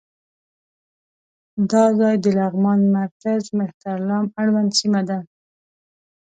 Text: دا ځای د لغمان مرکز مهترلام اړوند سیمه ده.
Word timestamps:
دا 1.71 1.83
ځای 1.99 2.15
د 2.23 2.25
لغمان 2.39 2.79
مرکز 2.97 3.41
مهترلام 3.59 4.25
اړوند 4.41 4.69
سیمه 4.79 5.01
ده. 5.09 5.19